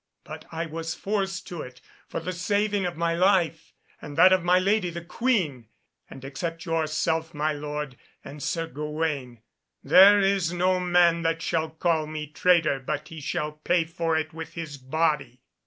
[0.23, 4.43] But I was forced to it, for the saving of my life and that of
[4.43, 5.67] my lady the Queen.
[6.09, 9.43] And except yourself, my lord, and Sir Gawaine,
[9.83, 14.33] there is no man that shall call me traitor but he shall pay for it
[14.33, 15.43] with his body.